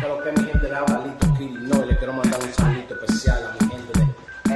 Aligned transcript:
Pero 0.00 0.22
que 0.22 0.32
mi 0.32 0.48
gente 0.48 0.66
de 0.66 0.76
Abalito 0.76 1.34
Kill, 1.36 1.68
no, 1.68 1.84
le 1.84 1.94
quiero 1.98 2.14
mandar 2.14 2.40
un 2.42 2.54
saludito 2.54 2.94
especial 2.94 3.38
a 3.44 3.52
mi 3.52 3.70
gente 3.70 3.92
de 3.98 4.04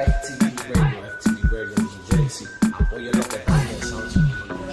FTV 0.00 0.74
Radio, 0.74 0.98
FTV 1.20 1.52
Radio 1.52 1.74
New 1.76 1.88
Jersey. 2.08 2.46
Apoyen 2.72 3.12
lo 3.12 3.24
que 3.28 3.36
están 3.36 3.60
pensando. 3.66 4.04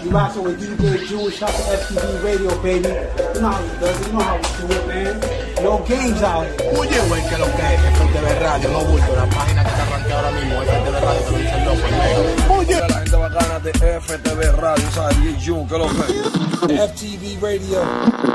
You 0.01 0.11
rocking 0.11 0.43
with 0.45 0.57
DJ 0.59 1.07
Jewish 1.09 1.39
Shout 1.39 1.51
to 1.51 1.61
FTV 1.75 2.23
Radio, 2.23 2.49
baby. 2.63 2.87
You 2.87 3.41
know 3.41 3.51
how 3.51 3.59
it. 3.59 4.07
You 4.07 4.13
know 4.13 4.23
how 4.23 4.37
we 4.37 4.47
do 4.63 4.73
it, 4.73 4.87
man. 4.87 5.19
No 5.61 5.77
games 5.83 6.23
out 6.23 6.47
here. 6.47 6.79
Oye, 6.79 6.99
güey, 7.09 7.21
que 7.27 7.37
lo 7.37 7.45
que 7.51 7.67
es 7.67 7.81
FTV 7.91 8.39
Radio, 8.39 8.69
no 8.71 8.79
bulto, 8.85 9.15
la 9.15 9.25
página 9.27 9.63
que 9.65 9.71
te 9.71 9.81
arranqué 9.81 10.13
ahora 10.13 10.31
mismo, 10.31 10.61
FTV 10.61 10.99
Radio, 11.01 11.21
te 11.21 11.31
lo 11.31 11.37
dicen 11.37 11.65
loco, 11.65 11.87
el 11.87 12.59
Oye, 12.59 12.79
la 12.87 12.99
gente 12.99 13.17
bacana 13.17 13.59
de 13.59 13.71
FTV 13.99 14.51
Radio, 14.55 14.91
¿sabes? 14.91 15.21
DJ 15.21 15.67
que 15.67 15.77
lo 15.77 15.87
que 15.87 16.75
es. 16.79 16.91
FTV 16.91 17.41
Radio. 17.41 17.81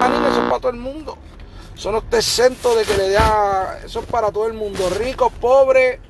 Anime, 0.03 0.29
eso 0.29 0.43
es 0.43 0.49
para 0.51 0.61
todo 0.61 0.73
el 0.73 0.79
mundo. 0.79 1.17
Eso 1.77 1.93
no 1.93 1.99
está 1.99 2.17
exento 2.17 2.75
de 2.75 2.85
que 2.85 2.97
le 2.97 3.11
da. 3.11 3.81
Eso 3.85 4.01
es 4.01 4.07
para 4.07 4.33
todo 4.33 4.47
el 4.47 4.55
mundo. 4.55 4.89
Rico, 4.99 5.29
pobre. 5.29 6.01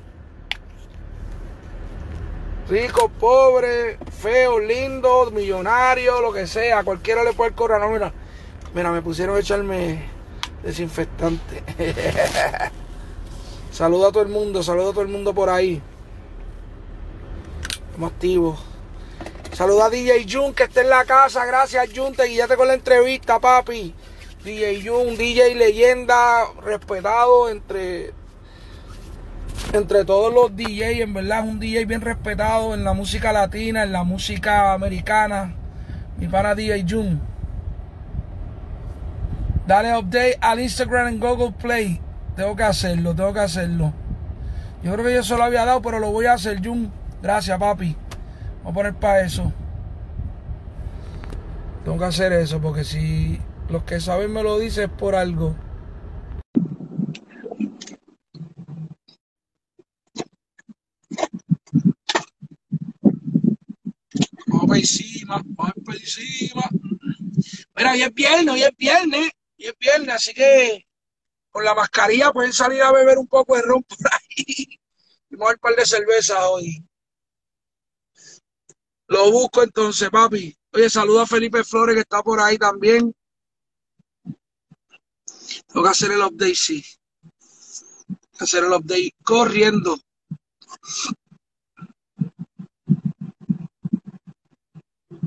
Rico, 2.69 3.09
pobre, 3.09 3.97
feo, 4.21 4.59
lindo, 4.59 5.29
millonario, 5.31 6.21
lo 6.21 6.31
que 6.31 6.47
sea. 6.47 6.83
Cualquiera 6.83 7.23
le 7.23 7.33
puede 7.33 7.51
correr. 7.51 7.81
No, 7.81 7.89
mira. 7.89 8.13
Mira, 8.73 8.91
me 8.91 9.01
pusieron 9.01 9.35
a 9.35 9.39
echarme 9.39 10.09
desinfectante. 10.63 11.63
saluda 13.71 14.07
a 14.07 14.11
todo 14.11 14.23
el 14.23 14.29
mundo, 14.29 14.63
saluda 14.63 14.89
a 14.89 14.91
todo 14.91 15.01
el 15.01 15.09
mundo 15.09 15.33
por 15.33 15.49
ahí. 15.49 15.81
Estamos 17.87 18.11
activos. 18.11 18.59
Saluda 19.51 19.85
a 19.85 19.89
DJ 19.89 20.27
Jun 20.29 20.53
que 20.53 20.63
está 20.63 20.81
en 20.81 20.89
la 20.89 21.03
casa. 21.03 21.45
Gracias, 21.45 21.89
Jun. 21.93 22.13
Te 22.13 22.25
guiaste 22.25 22.55
con 22.55 22.67
la 22.67 22.73
entrevista, 22.73 23.39
papi. 23.39 23.93
DJ 24.47 24.81
Jun, 24.81 25.17
DJ 25.17 25.55
leyenda, 25.55 26.45
respetado 26.63 27.49
entre, 27.49 28.13
entre 29.73 30.05
todos 30.05 30.33
los 30.33 30.55
DJs. 30.55 31.01
En 31.01 31.13
verdad, 31.13 31.43
es 31.43 31.51
un 31.51 31.59
DJ 31.59 31.83
bien 31.83 31.99
respetado 31.99 32.73
en 32.73 32.85
la 32.85 32.93
música 32.93 33.33
latina, 33.33 33.83
en 33.83 33.91
la 33.91 34.05
música 34.05 34.71
americana. 34.71 35.53
Mi 36.15 36.29
pana 36.29 36.55
DJ 36.55 36.85
Jun. 36.87 37.19
Dale 39.67 39.97
update 39.97 40.37
al 40.39 40.61
Instagram 40.61 41.09
en 41.09 41.19
Google 41.19 41.51
Play. 41.51 41.99
Tengo 42.37 42.55
que 42.55 42.63
hacerlo, 42.63 43.13
tengo 43.13 43.33
que 43.33 43.41
hacerlo. 43.41 43.91
Yo 44.81 44.93
creo 44.93 45.03
que 45.03 45.13
yo 45.13 45.23
se 45.23 45.35
lo 45.35 45.43
había 45.43 45.65
dado, 45.65 45.81
pero 45.81 45.99
lo 45.99 46.09
voy 46.11 46.27
a 46.27 46.33
hacer, 46.35 46.65
Jun. 46.65 46.89
Gracias, 47.21 47.59
papi. 47.59 47.97
Voy 48.63 48.71
a 48.71 48.73
poner 48.73 48.93
para 48.93 49.19
eso. 49.25 49.51
Tengo 51.83 51.99
que 51.99 52.05
hacer 52.05 52.31
eso 52.31 52.61
porque 52.61 52.85
si 52.85 53.41
los 53.69 53.83
que 53.83 53.99
saben 53.99 54.31
me 54.31 54.43
lo 54.43 54.59
dicen 54.59 54.89
por 54.95 55.15
algo. 55.15 55.55
Vamos 64.47 64.67
para 64.67 64.79
encima, 64.79 65.41
vamos 65.45 65.73
para 65.85 65.97
encima. 65.97 66.63
Mira, 67.75 67.91
hoy 67.91 68.01
es 68.03 68.13
viernes, 68.13 68.53
hoy 68.53 68.63
es 68.63 68.77
viernes, 68.77 69.31
hoy 69.59 69.65
es 69.65 69.77
viernes, 69.77 70.15
así 70.15 70.33
que 70.33 70.85
con 71.49 71.63
la 71.63 71.75
mascarilla 71.75 72.31
pueden 72.31 72.53
salir 72.53 72.81
a 72.81 72.91
beber 72.91 73.17
un 73.17 73.27
poco 73.27 73.55
de 73.55 73.61
ron 73.63 73.83
por 73.83 73.97
ahí. 74.11 74.79
Y 75.29 75.35
a 75.35 75.45
un 75.45 75.57
par 75.57 75.75
de 75.75 75.85
cervezas 75.85 76.37
hoy. 76.49 76.87
Lo 79.07 79.29
busco 79.29 79.61
entonces, 79.61 80.09
papi. 80.09 80.57
Oye, 80.71 80.89
saluda 80.89 81.23
a 81.23 81.27
Felipe 81.27 81.65
Flores 81.65 81.95
que 81.95 82.01
está 82.01 82.23
por 82.23 82.39
ahí 82.39 82.57
también. 82.57 83.13
Tengo 85.67 85.83
que 85.83 85.89
hacer 85.89 86.11
el 86.11 86.21
update, 86.21 86.55
sí. 86.55 86.83
Hacer 88.39 88.63
el 88.63 88.71
update 88.73 89.11
corriendo. 89.23 89.97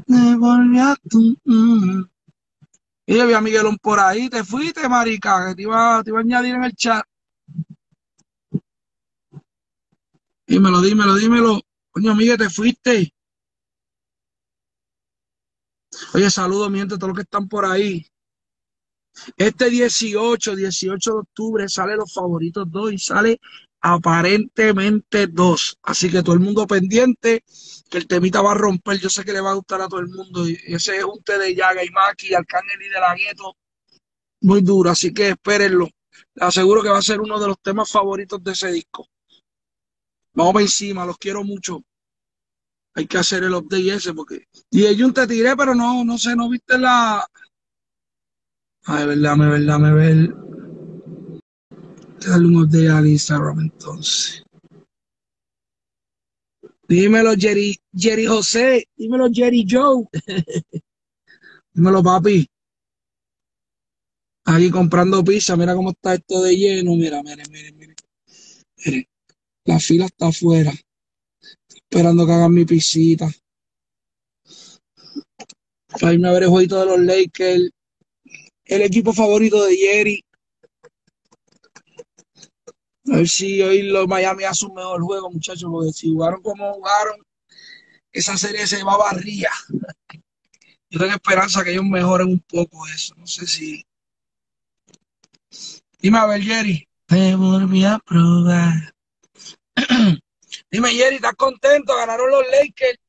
Me 0.06 0.36
volví 0.36 0.78
a 0.78 0.96
tu. 1.08 1.36
mm. 1.44 2.04
Y 3.06 3.16
yo 3.16 3.36
a 3.36 3.40
Miguelón 3.40 3.76
por 3.78 3.98
ahí. 3.98 4.28
Te 4.28 4.44
fuiste, 4.44 4.88
marica, 4.88 5.48
que 5.48 5.54
te 5.56 5.62
iba, 5.62 6.02
te 6.04 6.10
iba 6.10 6.20
a 6.20 6.22
añadir 6.22 6.54
en 6.54 6.64
el 6.64 6.74
chat. 6.74 7.04
Dímelo, 10.46 10.80
dímelo, 10.80 11.14
dímelo. 11.16 11.60
Coño, 11.90 12.14
Miguel, 12.14 12.38
te 12.38 12.48
fuiste. 12.50 13.12
Oye, 16.14 16.30
saludos, 16.30 16.70
mi 16.70 16.78
gente, 16.78 16.96
todos 16.96 17.08
los 17.08 17.16
que 17.16 17.22
están 17.22 17.48
por 17.48 17.64
ahí. 17.64 18.06
Este 19.36 19.70
18, 19.70 20.56
18 20.56 21.10
de 21.10 21.18
octubre 21.18 21.68
sale 21.68 21.96
los 21.96 22.12
favoritos 22.12 22.70
2 22.70 22.92
y 22.92 22.98
sale 22.98 23.40
aparentemente 23.80 25.26
2. 25.26 25.78
Así 25.82 26.10
que 26.10 26.22
todo 26.22 26.34
el 26.34 26.40
mundo 26.40 26.66
pendiente, 26.66 27.44
que 27.90 27.98
el 27.98 28.06
temita 28.06 28.42
va 28.42 28.52
a 28.52 28.54
romper. 28.54 28.98
Yo 28.98 29.08
sé 29.08 29.24
que 29.24 29.32
le 29.32 29.40
va 29.40 29.50
a 29.50 29.54
gustar 29.54 29.80
a 29.80 29.88
todo 29.88 30.00
el 30.00 30.08
mundo. 30.08 30.48
Y 30.48 30.58
ese 30.66 30.98
es 30.98 31.04
un 31.04 31.22
té 31.22 31.38
de 31.38 31.54
Yaga 31.54 31.84
y 31.84 31.90
Maki, 31.90 32.34
Arcángel 32.34 32.82
y 32.82 32.88
de 32.88 33.00
la 33.00 33.14
Gueto. 33.14 33.56
Muy 34.42 34.62
duro, 34.62 34.90
así 34.90 35.12
que 35.12 35.30
espérenlo. 35.30 35.88
Les 36.34 36.44
aseguro 36.44 36.82
que 36.82 36.88
va 36.88 36.98
a 36.98 37.02
ser 37.02 37.20
uno 37.20 37.38
de 37.38 37.48
los 37.48 37.60
temas 37.60 37.90
favoritos 37.90 38.42
de 38.42 38.52
ese 38.52 38.72
disco. 38.72 39.06
Vamos 40.32 40.52
para 40.52 40.64
encima, 40.64 41.04
los 41.04 41.18
quiero 41.18 41.44
mucho. 41.44 41.82
Hay 42.94 43.06
que 43.06 43.18
hacer 43.18 43.44
el 43.44 43.54
update 43.54 43.94
ese 43.94 44.14
porque. 44.14 44.46
Y 44.70 44.86
ellos 44.86 45.12
te 45.12 45.26
tiré, 45.26 45.56
pero 45.56 45.74
no, 45.74 46.04
no 46.04 46.18
sé, 46.18 46.34
no 46.36 46.48
viste 46.48 46.78
la. 46.78 47.26
Ay, 48.84 49.06
verdad, 49.06 49.36
me 49.36 49.48
verdad, 49.48 49.78
me 49.78 49.92
ver. 49.92 50.34
Darle 52.26 52.46
un 52.46 52.62
update 52.62 52.88
al 52.88 53.06
Instagram 53.06 53.60
entonces. 53.60 54.42
Dímelo, 56.88 57.34
Jerry, 57.38 57.78
Jerry 57.94 58.26
José. 58.26 58.88
Dímelo, 58.96 59.28
Jerry 59.32 59.64
Joe. 59.68 60.06
Dímelo, 61.72 62.02
papi. 62.02 62.46
Aquí 64.44 64.70
comprando 64.70 65.22
pizza. 65.22 65.56
Mira 65.56 65.74
cómo 65.74 65.90
está 65.90 66.14
esto 66.14 66.42
de 66.42 66.56
lleno. 66.56 66.96
Mira, 66.96 67.22
mire, 67.22 67.44
mire, 67.50 67.72
mire. 67.72 67.94
Mire, 68.84 69.08
la 69.64 69.78
fila 69.78 70.06
está 70.06 70.28
afuera. 70.28 70.72
Esperando 71.68 72.26
que 72.26 72.32
hagan 72.32 72.52
mi 72.52 72.64
pisita. 72.64 73.30
Para 76.00 76.14
irme 76.14 76.28
a 76.28 76.32
ver 76.32 76.44
el 76.44 76.48
jueguito 76.48 76.80
de 76.80 76.86
los 76.86 77.00
Lakers. 77.00 77.70
El 78.70 78.82
equipo 78.82 79.12
favorito 79.12 79.64
de 79.64 79.76
Jerry. 79.76 80.24
A 83.12 83.16
ver 83.16 83.28
si 83.28 83.60
hoy 83.60 83.82
los 83.82 84.06
Miami 84.06 84.44
hacen 84.44 84.68
un 84.68 84.76
mejor 84.76 85.02
juego, 85.02 85.28
muchachos, 85.28 85.68
porque 85.68 85.92
si 85.92 86.12
jugaron 86.12 86.40
como 86.40 86.74
jugaron, 86.74 87.16
esa 88.12 88.38
serie 88.38 88.68
se 88.68 88.84
va 88.84 88.96
barría. 88.96 89.50
Yo 90.88 91.00
tengo 91.00 91.14
esperanza 91.14 91.64
que 91.64 91.72
ellos 91.72 91.84
mejoren 91.84 92.28
un 92.28 92.38
poco 92.38 92.86
eso. 92.86 93.12
No 93.16 93.26
sé 93.26 93.48
si. 93.48 93.84
Dime 95.98 96.18
a 96.18 96.26
ver, 96.26 96.40
Jerry. 96.40 96.88
Te 97.06 97.34
volví 97.34 97.84
a 97.84 97.98
probar. 97.98 98.94
Dime, 100.70 100.90
Jerry, 100.90 101.16
¿estás 101.16 101.34
contento? 101.34 101.96
Ganaron 101.96 102.30
los 102.30 102.44
Lakers. 102.52 102.99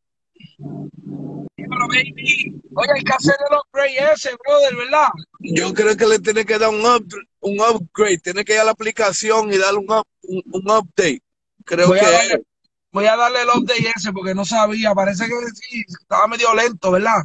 Dímelo, 1.58 1.88
baby. 1.88 2.62
Oye, 2.76 2.90
hay 2.96 3.04
que 3.04 3.14
hacer 3.14 3.36
el 3.50 3.58
upgrade 3.58 4.14
ese, 4.14 4.30
brother, 4.44 4.76
¿verdad? 4.76 5.10
Yo 5.40 5.74
creo 5.74 5.96
que 5.98 6.08
le 6.08 6.20
tiene 6.20 6.46
que 6.46 6.58
dar 6.58 6.70
un, 6.70 6.86
up- 6.86 7.14
un 7.42 7.60
upgrade, 7.60 8.20
tiene 8.20 8.44
que 8.46 8.54
ir 8.54 8.60
a 8.60 8.64
la 8.64 8.72
aplicación 8.72 9.52
y 9.54 9.58
darle 9.58 9.80
un, 9.80 9.92
up- 9.92 10.08
un, 10.24 10.42
un 10.52 10.72
update. 10.72 11.22
Creo 11.66 11.88
Voy 11.90 12.00
a, 12.00 12.02
que 12.04 12.12
darle, 12.12 12.44
voy 12.92 13.06
a 13.06 13.16
darle 13.16 13.42
el 13.42 13.50
update 13.50 13.92
ese 13.96 14.12
porque 14.14 14.34
no 14.34 14.46
sabía. 14.46 14.94
Parece 14.94 15.26
que 15.28 15.34
sí, 15.54 15.84
estaba 16.02 16.28
medio 16.28 16.54
lento, 16.54 16.92
¿verdad? 16.92 17.24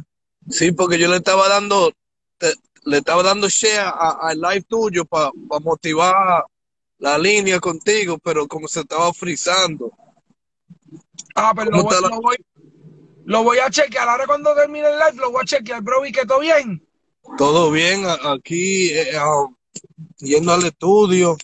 sí, 0.49 0.71
porque 0.71 0.99
yo 0.99 1.07
le 1.09 1.17
estaba 1.17 1.47
dando, 1.49 1.91
te- 2.37 2.53
le 2.85 2.97
estaba 2.97 3.23
dando 3.23 3.47
share 3.49 3.91
al 4.21 4.39
live 4.39 4.63
tuyo 4.63 5.05
para 5.05 5.31
motivar 5.61 6.43
la 6.99 7.17
línea 7.17 7.59
contigo, 7.59 8.17
pero 8.17 8.47
como 8.47 8.67
se 8.67 8.81
estaba 8.81 9.13
frizando. 9.13 9.91
Ah, 11.35 11.53
pero 11.55 11.69
lo 11.71 11.77
¿Cómo 11.77 11.83
voy, 11.83 11.93
está 11.95 12.01
la- 12.09 12.15
lo 12.15 12.21
voy, 12.21 12.37
lo 13.27 13.43
voy 13.43 13.59
a 13.59 13.69
chequear. 13.69 14.07
Ahora 14.07 14.25
cuando 14.25 14.55
termine 14.55 14.87
el 14.87 14.97
live 14.97 15.21
lo 15.21 15.31
voy 15.31 15.41
a 15.41 15.45
chequear, 15.45 15.81
bro, 15.81 16.05
y 16.05 16.13
que 16.13 16.25
todo 16.25 16.39
bien. 16.39 16.81
Todo 17.37 17.71
bien 17.71 18.05
aquí, 18.23 18.89
eh, 18.93 19.17
ah, 19.17 19.47
yendo 20.19 20.53
al 20.53 20.63
estudio. 20.63 21.35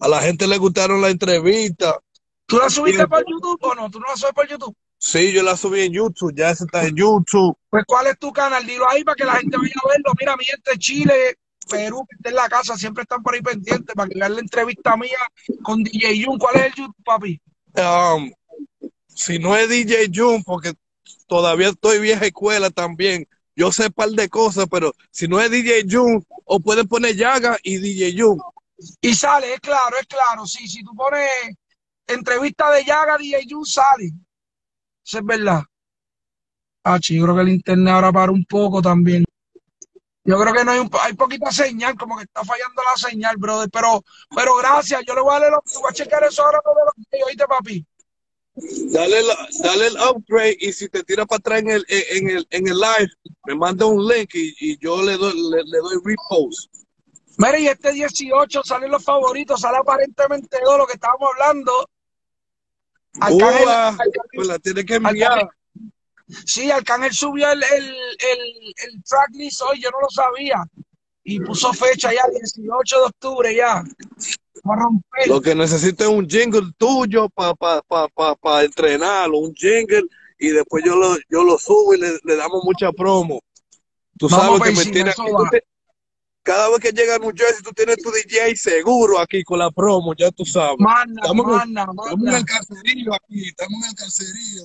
A 0.00 0.08
la 0.08 0.20
gente 0.20 0.48
le 0.48 0.58
gustaron 0.58 1.00
la 1.00 1.10
entrevista. 1.10 1.96
¿Tú 2.44 2.58
la 2.58 2.68
subiste 2.68 3.06
por 3.06 3.24
YouTube 3.24 3.58
o 3.62 3.74
no? 3.76 3.88
¿Tú 3.88 4.00
no 4.00 4.06
la 4.08 4.16
subes 4.16 4.32
por 4.34 4.48
YouTube? 4.48 4.76
Sí, 4.98 5.32
yo 5.32 5.44
la 5.44 5.56
subí 5.56 5.82
en 5.82 5.92
YouTube, 5.92 6.34
ya 6.34 6.50
esa 6.50 6.64
está 6.64 6.84
en 6.84 6.96
YouTube. 6.96 7.56
Pues, 7.70 7.84
¿cuál 7.86 8.08
es 8.08 8.18
tu 8.18 8.32
canal? 8.32 8.66
Dilo 8.66 8.88
ahí 8.88 9.04
para 9.04 9.14
que 9.14 9.24
la 9.24 9.36
gente 9.36 9.56
vaya 9.56 9.74
a 9.84 9.88
verlo. 9.88 10.12
Mira, 10.18 10.36
mi 10.36 10.44
gente 10.44 10.72
de 10.72 10.78
Chile, 10.78 11.38
Perú, 11.70 12.04
que 12.08 12.16
está 12.16 12.30
en 12.30 12.34
la 12.34 12.48
casa, 12.48 12.76
siempre 12.76 13.02
están 13.02 13.22
por 13.22 13.34
ahí 13.34 13.42
pendientes 13.42 13.94
para 13.94 14.08
que 14.08 14.18
vean 14.18 14.34
la 14.34 14.40
entrevista 14.40 14.96
mía 14.96 15.18
con 15.62 15.84
DJ 15.84 16.24
Jun. 16.24 16.36
¿Cuál 16.36 16.56
es 16.56 16.66
el 16.66 16.74
YouTube, 16.74 16.96
papi? 17.04 17.40
Um, 17.76 18.32
si 19.06 19.38
no 19.38 19.56
es 19.56 19.68
DJ 19.68 20.10
Jun, 20.12 20.42
porque 20.42 20.72
todavía 21.26 21.68
estoy 21.68 22.00
vieja 22.00 22.26
escuela 22.26 22.70
también. 22.70 23.28
Yo 23.54 23.72
sé 23.72 23.90
par 23.90 24.10
de 24.10 24.28
cosas, 24.28 24.66
pero 24.70 24.94
si 25.10 25.26
no 25.26 25.40
es 25.40 25.50
DJ 25.50 25.84
Jun, 25.90 26.24
o 26.44 26.60
pueden 26.60 26.86
poner 26.86 27.16
Yaga 27.16 27.58
y 27.62 27.78
DJ 27.78 28.20
Jun. 28.20 28.40
Y 29.00 29.14
sale, 29.14 29.54
es 29.54 29.60
claro, 29.60 29.96
es 30.00 30.06
claro. 30.06 30.46
Sí, 30.46 30.68
si 30.68 30.82
tú 30.84 30.94
pones 30.94 31.28
entrevista 32.06 32.70
de 32.70 32.84
Yaga, 32.84 33.18
DJ 33.18 33.46
Yu, 33.46 33.64
sale. 33.64 34.12
Eso 35.04 35.18
es 35.18 35.24
verdad. 35.24 35.62
Ah, 36.84 36.98
yo 37.00 37.22
creo 37.22 37.34
que 37.34 37.42
el 37.42 37.48
internet 37.48 37.92
ahora 37.92 38.12
para 38.12 38.32
un 38.32 38.44
poco 38.44 38.80
también. 38.80 39.24
Yo 40.24 40.38
creo 40.38 40.52
que 40.52 40.64
no 40.64 40.70
hay 40.70 40.78
un, 40.78 40.90
hay 41.02 41.14
poquita 41.14 41.50
señal, 41.50 41.96
como 41.96 42.16
que 42.16 42.24
está 42.24 42.44
fallando 42.44 42.82
la 42.82 42.96
señal, 42.96 43.36
brother. 43.36 43.68
Pero, 43.70 44.04
pero 44.34 44.56
gracias, 44.56 45.02
yo 45.06 45.14
le 45.14 45.22
voy 45.22 45.30
a 45.30 45.40
darle 45.40 45.50
los, 45.50 45.80
voy 45.80 45.90
a 45.90 45.94
checar 45.94 46.22
eso 46.24 46.44
ahora 46.44 46.60
todo 46.62 46.74
lo 46.74 46.92
que 47.10 47.24
oíste, 47.24 47.46
papi. 47.46 47.86
Dale, 48.90 49.22
la- 49.22 49.48
dale 49.62 49.86
el 49.88 49.96
upgrade 50.10 50.56
y 50.60 50.72
si 50.72 50.88
te 50.88 51.02
tira 51.04 51.24
para 51.26 51.38
atrás 51.38 51.60
en 51.60 51.70
el, 51.70 51.86
en 51.88 52.30
el, 52.30 52.46
en 52.50 52.68
el 52.68 52.74
live, 52.76 53.10
me 53.46 53.54
manda 53.54 53.86
un 53.86 54.06
link 54.06 54.30
y, 54.34 54.54
y 54.60 54.78
yo 54.78 55.02
le 55.02 55.16
doy, 55.16 55.32
le, 55.50 55.62
le 55.64 55.78
doy 55.78 55.96
repost. 56.04 56.72
Mire, 57.36 57.60
y 57.60 57.68
este 57.68 57.92
18 57.92 58.62
salen 58.64 58.90
los 58.90 59.04
favoritos, 59.04 59.60
sale 59.60 59.78
aparentemente 59.78 60.58
todo 60.64 60.78
lo 60.78 60.86
que 60.86 60.94
estábamos 60.94 61.28
hablando. 61.34 61.88
Arcángel- 63.20 63.64
Ua, 63.64 63.88
Arcángel- 63.90 64.12
pues 64.34 64.48
la 64.48 64.58
tiene 64.58 64.84
que 64.84 64.94
enviar. 64.96 65.48
sí, 66.46 66.70
Arcángel 66.70 67.12
subió 67.12 67.50
el, 67.52 67.62
el, 67.62 67.84
el, 67.86 68.74
el 68.84 69.02
tracklist 69.04 69.62
hoy, 69.62 69.80
yo 69.80 69.90
no 69.90 70.00
lo 70.00 70.10
sabía. 70.10 70.64
Y 71.24 71.40
puso 71.40 71.72
fecha 71.74 72.12
ya, 72.12 72.22
18 72.40 72.96
de 73.00 73.02
octubre 73.04 73.54
ya. 73.54 73.84
Romper. 74.76 75.28
Lo 75.28 75.40
que 75.40 75.54
necesito 75.54 76.04
es 76.04 76.10
un 76.10 76.28
jingle 76.28 76.72
tuyo 76.76 77.28
para 77.30 77.54
pa, 77.54 77.82
pa, 77.82 78.08
pa, 78.08 78.34
pa 78.36 78.64
entrenarlo, 78.64 79.38
un 79.38 79.54
jingle, 79.54 80.04
y 80.38 80.48
después 80.48 80.84
yo 80.84 80.96
lo, 80.96 81.16
yo 81.28 81.42
lo 81.44 81.58
subo 81.58 81.94
y 81.94 82.00
le, 82.00 82.18
le 82.24 82.36
damos 82.36 82.62
mucha 82.64 82.92
promo. 82.92 83.40
Tú 84.18 84.28
Vamos 84.28 84.58
sabes 84.58 84.62
que 84.62 84.70
me 84.70 84.78
encima, 84.78 84.92
tiene 84.92 85.10
eso 85.10 85.22
aquí. 85.22 85.50
te- 85.50 85.64
cada 86.42 86.70
vez 86.70 86.78
que 86.80 86.92
llega 86.92 87.16
a 87.16 87.18
New 87.18 87.32
Jersey, 87.36 87.62
tú 87.62 87.72
tienes 87.72 87.96
tu 87.98 88.10
DJ 88.10 88.56
seguro 88.56 89.18
aquí 89.18 89.42
con 89.44 89.58
la 89.58 89.70
promo, 89.70 90.14
ya 90.16 90.30
tú 90.30 90.44
sabes. 90.46 90.76
Manda, 90.78 91.20
Estamos 91.22 91.44
en- 91.46 91.52
manda, 91.74 91.82
Estamos 91.82 92.26
en 92.28 92.34
el 92.34 92.44
caserío 92.44 93.14
aquí, 93.14 93.48
estamos 93.48 93.82
en 93.84 93.88
el 93.90 93.94
caserío. 93.94 94.62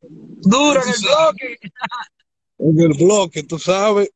Duro 0.00 0.82
en 0.82 0.88
el 0.88 0.94
bloque. 1.00 1.58
En 2.58 2.80
el 2.80 2.92
bloque, 3.04 3.42
tú 3.44 3.58
sabes. 3.58 4.10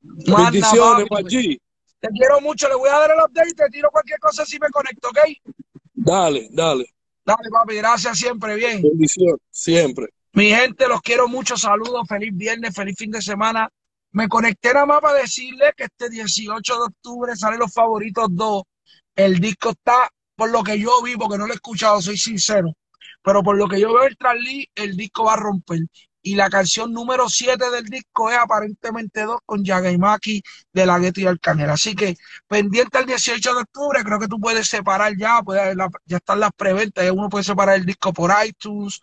Bendiciones. 0.00 1.06
Maggi. 1.10 1.60
Te 2.00 2.08
quiero 2.08 2.40
mucho, 2.40 2.68
le 2.68 2.76
voy 2.76 2.88
a 2.88 2.98
dar 2.98 3.10
el 3.10 3.18
update 3.18 3.50
y 3.50 3.54
te 3.54 3.68
tiro 3.70 3.90
cualquier 3.90 4.20
cosa 4.20 4.44
si 4.44 4.58
me 4.58 4.68
conecto, 4.68 5.08
¿ok? 5.08 5.18
Dale, 5.94 6.48
dale. 6.52 6.94
Dale, 7.24 7.50
papi, 7.50 7.74
gracias 7.76 8.18
siempre, 8.18 8.54
bien. 8.54 8.80
Bendiciones, 8.82 9.40
siempre. 9.50 10.08
Mi 10.32 10.50
gente, 10.50 10.86
los 10.86 11.00
quiero 11.02 11.26
mucho, 11.28 11.56
saludos, 11.56 12.06
feliz 12.08 12.30
viernes, 12.32 12.74
feliz 12.74 12.96
fin 12.96 13.10
de 13.10 13.20
semana. 13.20 13.68
Me 14.12 14.28
conecté 14.28 14.72
nada 14.72 14.86
más 14.86 15.00
para 15.00 15.20
decirle 15.20 15.72
que 15.76 15.84
este 15.84 16.08
18 16.08 16.74
de 16.74 16.80
octubre 16.80 17.36
salen 17.36 17.58
los 17.58 17.72
favoritos 17.72 18.28
2. 18.30 18.62
El 19.16 19.40
disco 19.40 19.70
está, 19.70 20.08
por 20.36 20.50
lo 20.50 20.62
que 20.62 20.78
yo 20.78 21.02
vi, 21.02 21.16
porque 21.16 21.36
no 21.36 21.46
lo 21.46 21.52
he 21.52 21.56
escuchado, 21.56 22.00
soy 22.00 22.16
sincero, 22.16 22.72
pero 23.22 23.42
por 23.42 23.56
lo 23.56 23.68
que 23.68 23.80
yo 23.80 23.92
veo 23.92 24.04
el 24.04 24.16
trasli, 24.16 24.68
el 24.74 24.96
disco 24.96 25.24
va 25.24 25.34
a 25.34 25.36
romper. 25.36 25.80
Y 26.28 26.34
la 26.34 26.50
canción 26.50 26.92
número 26.92 27.26
7 27.26 27.70
del 27.70 27.86
disco 27.86 28.30
es 28.30 28.36
aparentemente 28.36 29.22
2 29.22 29.40
con 29.46 29.64
Yaga 29.64 29.90
y 29.90 29.96
Maki 29.96 30.42
de 30.74 30.84
la 30.84 30.98
Gueto 30.98 31.22
y 31.22 31.26
Arcángel. 31.26 31.70
Así 31.70 31.94
que 31.94 32.18
pendiente 32.46 32.98
al 32.98 33.06
18 33.06 33.54
de 33.54 33.60
octubre, 33.62 34.04
creo 34.04 34.18
que 34.18 34.28
tú 34.28 34.38
puedes 34.38 34.68
separar 34.68 35.16
ya, 35.16 35.40
ya 36.04 36.18
están 36.18 36.40
las 36.40 36.52
preventas, 36.52 37.10
uno 37.10 37.30
puede 37.30 37.44
separar 37.44 37.76
el 37.76 37.86
disco 37.86 38.12
por 38.12 38.30
iTunes, 38.44 39.00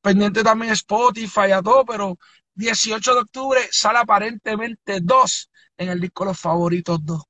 pendiente 0.00 0.42
también 0.42 0.72
Spotify, 0.72 1.52
a 1.52 1.60
todo, 1.60 1.84
pero 1.84 2.18
18 2.54 3.14
de 3.16 3.20
octubre 3.20 3.60
sale 3.70 3.98
aparentemente 3.98 5.00
2 5.02 5.50
en 5.76 5.90
el 5.90 6.00
disco 6.00 6.24
Los 6.24 6.40
Favoritos 6.40 7.04
2. 7.04 7.22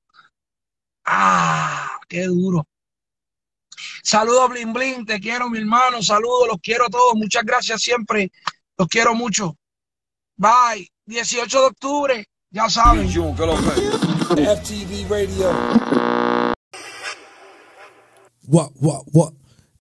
Ah, 1.03 1.99
qué 2.07 2.27
duro. 2.27 2.65
Saludos, 4.03 4.51
Blin 4.51 4.71
Blin, 4.71 5.05
te 5.05 5.19
quiero, 5.19 5.49
mi 5.49 5.59
hermano, 5.59 6.01
saludos, 6.01 6.47
los 6.47 6.57
quiero 6.61 6.87
todos, 6.89 7.15
muchas 7.15 7.43
gracias 7.43 7.81
siempre, 7.81 8.31
los 8.77 8.87
quiero 8.87 9.13
mucho. 9.13 9.55
Bye, 10.37 10.89
18 11.05 11.59
de 11.59 11.65
octubre, 11.65 12.25
ya 12.51 12.69
saben. 12.69 13.07
FTV 13.07 15.09
Radio. 15.09 15.51
What, 18.45 18.71
what, 18.79 19.03
what? 19.13 19.33